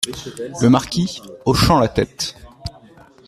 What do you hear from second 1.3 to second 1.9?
hochant la